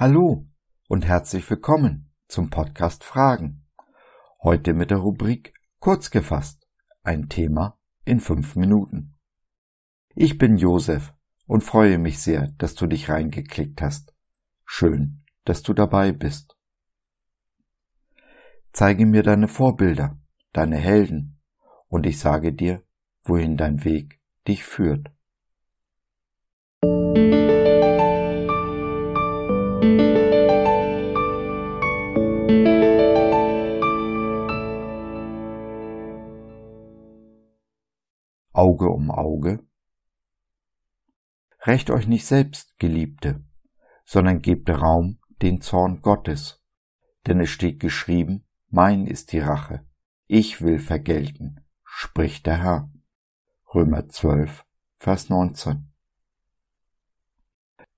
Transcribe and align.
Hallo 0.00 0.48
und 0.88 1.04
herzlich 1.04 1.50
willkommen 1.50 2.10
zum 2.26 2.48
Podcast 2.48 3.04
Fragen. 3.04 3.66
Heute 4.42 4.72
mit 4.72 4.90
der 4.90 4.96
Rubrik 4.96 5.52
Kurz 5.78 6.10
gefasst. 6.10 6.66
Ein 7.02 7.28
Thema 7.28 7.78
in 8.06 8.18
fünf 8.18 8.56
Minuten. 8.56 9.18
Ich 10.14 10.38
bin 10.38 10.56
Josef 10.56 11.12
und 11.46 11.64
freue 11.64 11.98
mich 11.98 12.18
sehr, 12.18 12.50
dass 12.56 12.74
du 12.74 12.86
dich 12.86 13.10
reingeklickt 13.10 13.82
hast. 13.82 14.14
Schön, 14.64 15.22
dass 15.44 15.62
du 15.62 15.74
dabei 15.74 16.12
bist. 16.12 16.56
Zeige 18.72 19.04
mir 19.04 19.22
deine 19.22 19.48
Vorbilder, 19.48 20.18
deine 20.54 20.78
Helden, 20.78 21.42
und 21.88 22.06
ich 22.06 22.18
sage 22.18 22.54
dir, 22.54 22.82
wohin 23.24 23.58
dein 23.58 23.84
Weg 23.84 24.18
dich 24.48 24.64
führt. 24.64 25.10
Auge 38.60 38.90
um 38.90 39.10
Auge. 39.10 39.66
Recht 41.62 41.90
euch 41.90 42.06
nicht 42.06 42.26
selbst, 42.26 42.78
Geliebte, 42.78 43.42
sondern 44.04 44.42
gebt 44.42 44.68
Raum 44.68 45.18
den 45.40 45.62
Zorn 45.62 46.02
Gottes, 46.02 46.62
denn 47.26 47.40
es 47.40 47.48
steht 47.48 47.80
geschrieben, 47.80 48.44
mein 48.68 49.06
ist 49.06 49.32
die 49.32 49.38
Rache, 49.38 49.86
ich 50.26 50.60
will 50.60 50.78
vergelten, 50.78 51.64
spricht 51.84 52.44
der 52.44 52.62
Herr. 52.62 52.90
Römer 53.74 54.10
12, 54.10 54.66
Vers 54.98 55.30
19. 55.30 55.90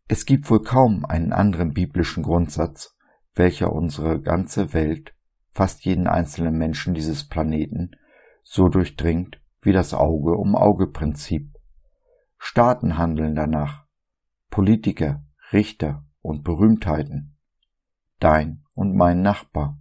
Es 0.07 0.27
gibt 0.27 0.49
wohl 0.49 0.63
kaum 0.63 1.05
einen 1.05 1.33
anderen 1.33 1.73
biblischen 1.73 2.23
Grundsatz, 2.23 2.97
welcher 3.35 3.73
unsere 3.73 4.21
ganze 4.21 4.73
Welt, 4.75 5.13
fast 5.51 5.85
jeden 5.85 6.07
einzelnen 6.07 6.57
Menschen 6.57 6.95
dieses 6.95 7.27
Planeten, 7.29 7.97
so 8.45 8.69
durchdringt 8.69 9.42
wie 9.63 9.73
das 9.73 9.95
Auge 9.95 10.37
um 10.37 10.55
Auge 10.57 10.89
Prinzip. 10.89 11.57
Staaten 12.37 12.99
handeln 12.99 13.35
danach, 13.37 13.87
Politiker, 14.51 15.25
Richter 15.53 16.05
und 16.21 16.43
Berühmtheiten, 16.43 17.37
dein 18.19 18.65
und 18.75 18.95
mein 18.95 19.23
Nachbar, 19.23 19.79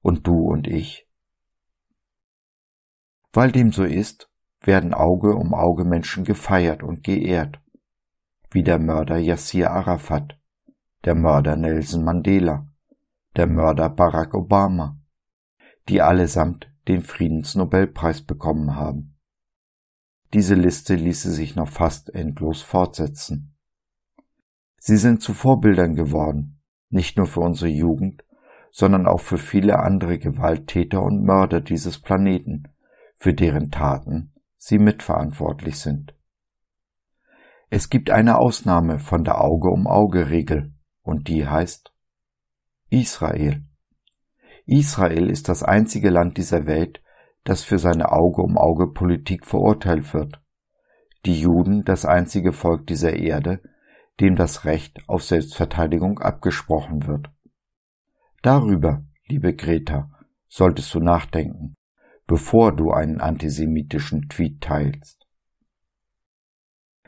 und 0.00 0.26
du 0.26 0.38
und 0.48 0.68
ich. 0.68 1.08
Weil 3.32 3.50
dem 3.50 3.72
so 3.72 3.84
ist, 3.84 4.30
werden 4.60 4.94
Auge 4.94 5.34
um 5.34 5.52
Auge 5.52 5.84
Menschen 5.84 6.24
gefeiert 6.24 6.82
und 6.82 7.02
geehrt, 7.02 7.60
wie 8.50 8.62
der 8.62 8.78
Mörder 8.78 9.18
Yassir 9.18 9.72
Arafat, 9.72 10.38
der 11.04 11.16
Mörder 11.16 11.56
Nelson 11.56 12.04
Mandela, 12.04 12.68
der 13.34 13.48
Mörder 13.48 13.90
Barack 13.90 14.34
Obama, 14.34 14.96
die 15.88 16.00
allesamt 16.00 16.73
den 16.88 17.02
Friedensnobelpreis 17.02 18.22
bekommen 18.22 18.76
haben. 18.76 19.16
Diese 20.32 20.54
Liste 20.54 20.94
ließe 20.94 21.30
sich 21.30 21.56
noch 21.56 21.68
fast 21.68 22.14
endlos 22.14 22.62
fortsetzen. 22.62 23.56
Sie 24.78 24.96
sind 24.96 25.22
zu 25.22 25.32
Vorbildern 25.32 25.94
geworden, 25.94 26.60
nicht 26.90 27.16
nur 27.16 27.26
für 27.26 27.40
unsere 27.40 27.70
Jugend, 27.70 28.24
sondern 28.70 29.06
auch 29.06 29.20
für 29.20 29.38
viele 29.38 29.78
andere 29.78 30.18
Gewalttäter 30.18 31.02
und 31.02 31.24
Mörder 31.24 31.60
dieses 31.60 32.00
Planeten, 32.00 32.64
für 33.14 33.32
deren 33.32 33.70
Taten 33.70 34.34
sie 34.56 34.78
mitverantwortlich 34.78 35.78
sind. 35.78 36.14
Es 37.70 37.88
gibt 37.88 38.10
eine 38.10 38.38
Ausnahme 38.38 38.98
von 38.98 39.24
der 39.24 39.40
Auge 39.40 39.68
um 39.70 39.86
Auge 39.86 40.30
Regel, 40.30 40.74
und 41.02 41.28
die 41.28 41.46
heißt 41.46 41.92
Israel. 42.90 43.64
Israel 44.66 45.28
ist 45.28 45.48
das 45.48 45.62
einzige 45.62 46.10
Land 46.10 46.38
dieser 46.38 46.66
Welt, 46.66 47.02
das 47.44 47.62
für 47.62 47.78
seine 47.78 48.12
Auge 48.12 48.42
um 48.42 48.56
Auge 48.56 48.92
Politik 48.92 49.46
verurteilt 49.46 50.14
wird. 50.14 50.40
Die 51.26 51.40
Juden 51.40 51.84
das 51.84 52.04
einzige 52.04 52.52
Volk 52.52 52.86
dieser 52.86 53.14
Erde, 53.14 53.62
dem 54.20 54.36
das 54.36 54.64
Recht 54.64 55.00
auf 55.06 55.22
Selbstverteidigung 55.22 56.18
abgesprochen 56.18 57.06
wird. 57.06 57.30
Darüber, 58.42 59.04
liebe 59.26 59.54
Greta, 59.54 60.10
solltest 60.48 60.94
du 60.94 61.00
nachdenken, 61.00 61.76
bevor 62.26 62.74
du 62.74 62.90
einen 62.90 63.20
antisemitischen 63.20 64.28
Tweet 64.28 64.60
teilst. 64.62 65.26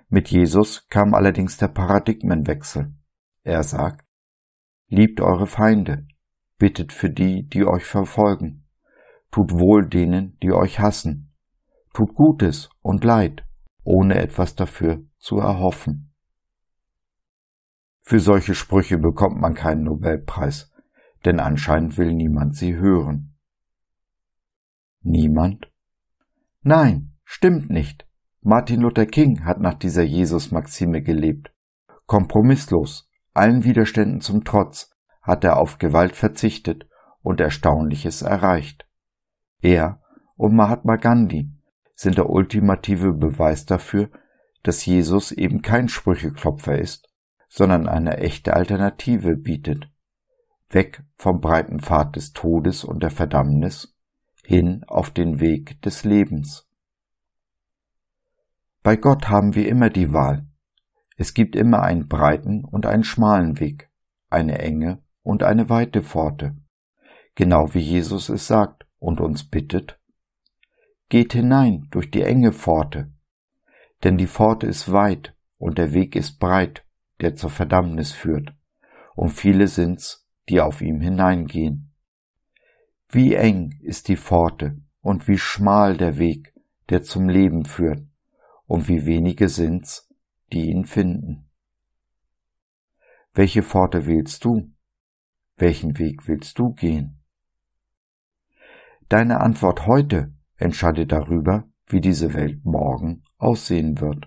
Mit 0.09 0.28
Jesus 0.28 0.87
kam 0.88 1.15
allerdings 1.15 1.56
der 1.56 1.69
Paradigmenwechsel. 1.69 2.94
Er 3.43 3.62
sagt, 3.62 4.05
liebt 4.88 5.21
eure 5.21 5.47
Feinde, 5.47 6.06
bittet 6.59 6.93
für 6.93 7.11
die, 7.11 7.49
die 7.49 7.65
euch 7.65 7.84
verfolgen, 7.84 8.65
tut 9.31 9.53
wohl 9.53 9.89
denen, 9.89 10.39
die 10.43 10.53
euch 10.53 10.78
hassen, 10.81 11.33
tut 11.93 12.15
Gutes 12.15 12.71
und 12.83 13.05
Leid, 13.05 13.44
ohne 13.84 14.17
etwas 14.17 14.55
dafür 14.55 15.05
zu 15.19 15.39
erhoffen. 15.39 16.12
Für 18.03 18.21
solche 18.21 18.55
Sprüche 18.55 18.99
bekommt 18.99 19.41
man 19.41 19.55
keinen 19.55 19.84
Nobelpreis, 19.84 20.72
denn 21.25 21.41
anscheinend 21.41 21.99
will 21.99 22.12
niemand 22.12 22.56
sie 22.56 22.77
hören. 22.77 23.37
Niemand? 25.03 25.71
Nein, 26.62 27.17
stimmt 27.25 27.69
nicht. 27.69 28.06
Martin 28.43 28.81
Luther 28.81 29.06
King 29.06 29.44
hat 29.44 29.61
nach 29.61 29.75
dieser 29.75 30.05
Jesus-Maxime 30.05 31.03
gelebt. 31.03 31.53
Kompromisslos, 32.06 33.11
allen 33.34 33.65
Widerständen 33.65 34.21
zum 34.21 34.44
Trotz, 34.44 34.95
hat 35.26 35.44
er 35.44 35.59
auf 35.59 35.78
Gewalt 35.78 36.14
verzichtet 36.14 36.88
und 37.20 37.41
Erstaunliches 37.41 38.22
erreicht. 38.22 38.87
Er 39.60 40.00
und 40.37 40.54
Mahatma 40.54 40.97
Gandhi 40.97 41.50
sind 41.94 42.16
der 42.16 42.31
ultimative 42.31 43.12
Beweis 43.12 43.66
dafür, 43.66 44.10
dass 44.62 44.87
Jesus 44.87 45.32
eben 45.32 45.62
kein 45.62 45.88
Sprücheklopfer 45.88 46.78
ist, 46.78 47.09
sondern 47.48 47.88
eine 47.88 48.19
echte 48.19 48.54
Alternative 48.54 49.37
bietet. 49.37 49.91
Weg 50.70 51.03
vom 51.16 51.41
breiten 51.41 51.81
Pfad 51.81 52.16
des 52.16 52.32
Todes 52.32 52.84
und 52.84 53.03
der 53.03 53.10
Verdammnis 53.10 53.97
hin 54.44 54.84
auf 54.87 55.10
den 55.10 55.41
Weg 55.41 55.81
des 55.82 56.04
Lebens. 56.04 56.69
Bei 58.82 58.97
Gott 58.97 59.28
haben 59.28 59.54
wir 59.56 59.69
immer 59.69 59.91
die 59.91 60.12
Wahl. 60.12 60.47
Es 61.16 61.34
gibt 61.34 61.56
immer 61.56 61.82
einen 61.82 62.06
breiten 62.06 62.64
und 62.64 62.87
einen 62.87 63.04
schmalen 63.04 63.58
Weg, 63.58 63.91
eine 64.28 64.58
enge 64.58 65.03
und 65.26 65.42
eine 65.42 65.69
weite 65.69 66.03
Pforte, 66.03 66.54
genau 67.34 67.75
wie 67.75 67.81
Jesus 67.81 68.28
es 68.28 68.47
sagt 68.47 68.87
und 69.00 69.20
uns 69.20 69.42
bittet, 69.42 69.98
Geht 71.09 71.32
hinein 71.32 71.88
durch 71.91 72.12
die 72.12 72.22
enge 72.22 72.53
Pforte, 72.53 73.12
denn 74.04 74.19
die 74.19 74.28
Pforte 74.28 74.69
ist 74.69 74.92
weit 74.92 75.34
und 75.59 75.78
der 75.78 75.92
Weg 75.92 76.14
ist 76.14 76.38
breit, 76.38 76.84
der 77.20 77.34
zur 77.34 77.50
Verdammnis 77.50 78.12
führt, 78.12 78.54
und 79.16 79.31
viele 79.31 79.66
sind's, 79.66 80.28
die 80.48 80.60
auf 80.60 80.81
ihm 80.81 81.00
hineingehen. 81.00 81.93
Wie 83.08 83.34
eng 83.34 83.81
ist 83.82 84.06
die 84.06 84.16
Pforte 84.16 84.81
und 85.00 85.26
wie 85.26 85.38
schmal 85.38 85.97
der 85.97 86.19
Weg, 86.19 86.54
der 86.88 87.03
zum 87.03 87.28
Leben 87.28 87.64
führt, 87.64 88.03
und 88.66 88.87
wie 88.87 89.06
wenige 89.06 89.48
sind's, 89.48 90.08
die 90.53 90.70
ihn 90.70 90.84
finden. 90.84 91.48
Welche 93.34 93.64
Pforte 93.64 94.06
wählst 94.06 94.44
du? 94.44 94.70
Welchen 95.56 95.99
Weg 95.99 96.28
willst 96.28 96.59
du 96.59 96.75
gehen? 96.75 97.22
Deine 99.08 99.41
Antwort 99.41 99.87
heute 99.87 100.35
entscheidet 100.56 101.12
darüber, 101.12 101.64
wie 101.87 102.00
diese 102.00 102.35
Welt 102.35 102.64
morgen 102.64 103.25
aussehen 103.38 104.00
wird, 104.00 104.26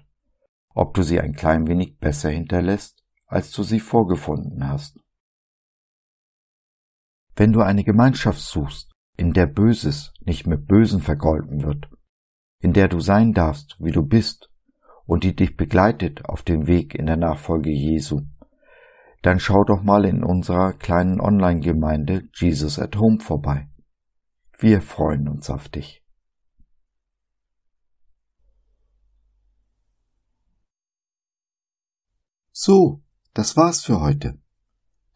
ob 0.69 0.93
du 0.93 1.03
sie 1.03 1.19
ein 1.19 1.33
klein 1.33 1.67
wenig 1.67 1.97
besser 1.97 2.29
hinterlässt, 2.29 3.03
als 3.27 3.51
du 3.51 3.61
sie 3.63 3.79
vorgefunden 3.79 4.67
hast. 4.67 4.99
Wenn 7.35 7.51
du 7.51 7.61
eine 7.61 7.83
Gemeinschaft 7.83 8.39
suchst, 8.39 8.91
in 9.15 9.33
der 9.33 9.45
Böses 9.45 10.13
nicht 10.21 10.47
mit 10.47 10.65
Bösen 10.65 11.01
vergolten 11.01 11.63
wird, 11.63 11.89
in 12.59 12.73
der 12.73 12.87
du 12.87 12.99
sein 13.01 13.33
darfst, 13.33 13.75
wie 13.79 13.91
du 13.91 14.03
bist, 14.03 14.49
und 15.05 15.23
die 15.23 15.35
dich 15.35 15.57
begleitet 15.57 16.25
auf 16.25 16.41
dem 16.43 16.67
Weg 16.67 16.95
in 16.95 17.05
der 17.05 17.17
Nachfolge 17.17 17.71
Jesu, 17.71 18.21
dann 19.21 19.39
schau 19.39 19.63
doch 19.63 19.83
mal 19.83 20.05
in 20.05 20.23
unserer 20.23 20.73
kleinen 20.73 21.19
Online-Gemeinde 21.19 22.29
Jesus 22.33 22.79
at 22.79 22.95
Home 22.95 23.19
vorbei. 23.19 23.69
Wir 24.57 24.81
freuen 24.81 25.27
uns 25.27 25.49
auf 25.49 25.69
dich. 25.69 26.03
So, 32.51 33.01
das 33.33 33.55
war's 33.55 33.83
für 33.83 34.01
heute. 34.01 34.37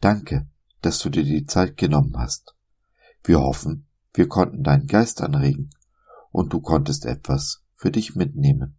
Danke, 0.00 0.48
dass 0.80 0.98
du 0.98 1.10
dir 1.10 1.24
die 1.24 1.44
Zeit 1.44 1.76
genommen 1.76 2.16
hast. 2.16 2.54
Wir 3.22 3.40
hoffen, 3.40 3.86
wir 4.14 4.28
konnten 4.28 4.62
deinen 4.62 4.86
Geist 4.86 5.20
anregen 5.20 5.70
und 6.30 6.52
du 6.52 6.60
konntest 6.60 7.04
etwas 7.04 7.62
für 7.74 7.90
dich 7.90 8.14
mitnehmen. 8.14 8.78